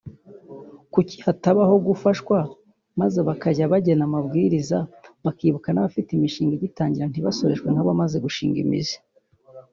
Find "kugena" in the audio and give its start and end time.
3.71-4.03